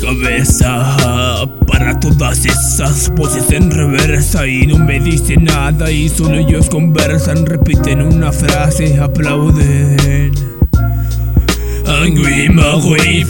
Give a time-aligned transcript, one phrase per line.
[0.00, 6.68] cabeza para todas esas voces en reversa y no me dicen nada y solo ellos
[6.68, 10.32] conversan, repiten una frase, aplauden.
[11.84, 13.24] Angui magui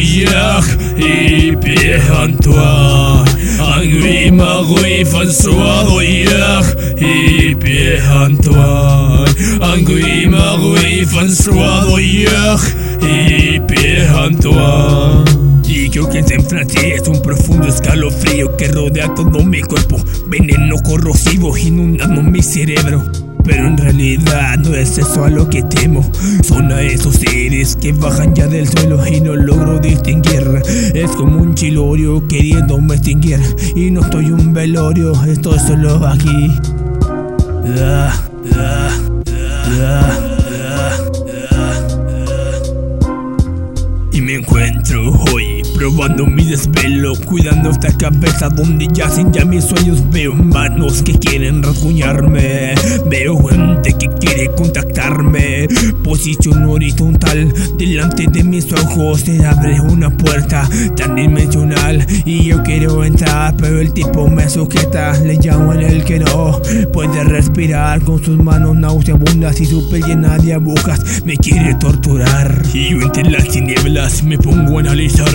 [0.00, 0.64] yak
[0.96, 3.24] y piejantua
[3.76, 5.04] Angui magui
[6.00, 6.66] yak
[6.98, 9.24] y piejantua
[9.60, 11.98] Angui magui suado
[13.02, 15.24] y piejantua
[15.72, 19.98] y creo que en francés es un profundo escalofrío que rodea todo mi cuerpo.
[20.26, 23.04] Veneno corrosivo inundando mi cerebro.
[23.44, 26.08] Pero en realidad no es eso a lo que temo.
[26.42, 30.60] Son a esos seres que bajan ya del suelo y no logro distinguir.
[30.92, 33.40] Es como un chilorio queriéndome extinguir.
[33.76, 36.50] Y no estoy un velorio, estoy solo aquí.
[37.78, 38.12] Ah,
[38.56, 38.98] ah,
[39.36, 40.29] ah,
[45.90, 50.02] hoy probando mi desvelo Cuidando esta cabeza donde yacen ya mis sueños.
[50.10, 52.74] Veo manos que quieren rasguñarme
[53.08, 55.68] Veo gente que quiere contactarme.
[56.02, 62.06] Posición horizontal delante de mis ojos Se abre una puerta tan dimensional.
[62.24, 66.60] Y yo quiero entrar pero el tipo me sujeta Le llamo en el que no
[66.92, 68.02] puede respirar.
[68.02, 72.62] Con sus manos nauseabundas y su piel llena de agujas Me quiere torturar.
[72.72, 75.30] Y yo entre las tinieblas me pongo a analizar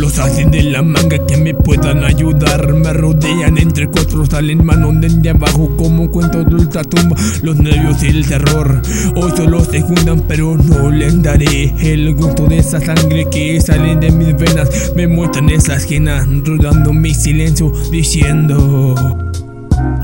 [0.00, 2.72] los hacen de la manga que me puedan ayudar.
[2.72, 7.16] Me rodean entre cuatro salen manos de abajo como cuentos de ultratumba.
[7.42, 8.80] Los nervios y el terror
[9.14, 14.00] Hoy solo se juntan pero no les daré El gusto de esa sangre que salen
[14.00, 18.94] de mis venas Me muestran esas genas rodando mi silencio diciendo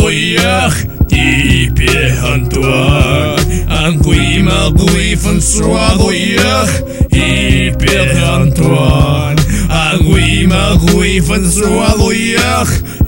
[1.76, 3.36] Pierre Antoine,
[3.70, 6.40] Antoine Marguerite François Doyer,
[7.12, 9.36] et Pierre Antoine,
[9.70, 12.38] Antoine Marguerite François Doyer,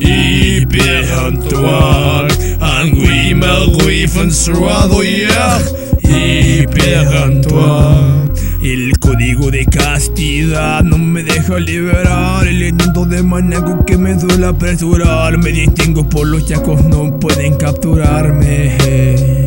[0.02, 2.28] et Pierre Antoine,
[2.62, 5.28] Antoine Marguerite François Doyer,
[6.04, 8.33] et Pierre Antoine.
[8.64, 12.48] El código de castidad no me deja liberar.
[12.48, 15.38] El intento de maníaco que me duele apresurar.
[15.38, 19.43] Me distingo por los chacos, no pueden capturarme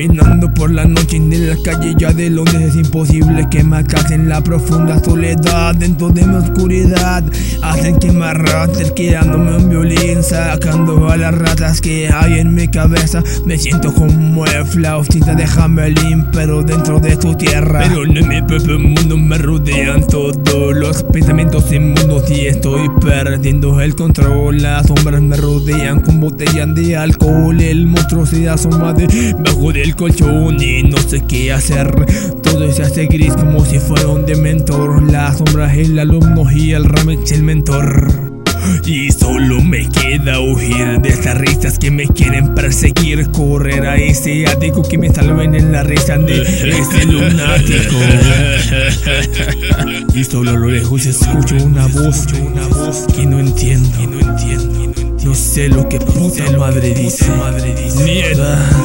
[0.00, 4.30] Caminando por la noche en la calle ya de Londres es imposible que me en
[4.30, 5.74] la profunda soledad.
[5.74, 7.22] Dentro de mi oscuridad
[7.60, 12.66] hacen que me arrastre quedándome un violín sacando a las ratas que hay en mi
[12.66, 13.22] cabeza.
[13.44, 17.80] Me siento como el flautista de Hamelin pero dentro de tu tierra.
[17.86, 23.94] Pero en mi propio mundo me rodean todos los pensamientos inmundos y estoy perdiendo el
[23.94, 24.62] control.
[24.62, 30.62] Las sombras me rodean con botellas de alcohol el monstruo se asoma debajo del colchón
[30.62, 31.90] y no sé qué hacer.
[32.42, 35.10] Todo se hace gris como si fuera un dementor.
[35.10, 38.30] La sombra el alumno y el Ramex el mentor.
[38.84, 43.30] Y solo me queda huir de estas risas que me quieren perseguir.
[43.30, 47.96] Correr a ese ático que me salven en la risa de ese lunático.
[50.14, 53.98] Y solo a lo lejos escucho una voz, una voz que no entiendo,
[55.24, 57.26] no sé lo que puta madre dice,
[58.04, 58.84] mierda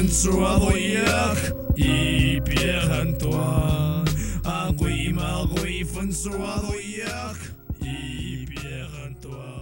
[0.00, 1.04] 分之外我也
[1.76, 3.38] 一别很短，
[4.44, 7.04] 啊，鬼嘛鬼分之外我也
[7.86, 9.59] 一别很短。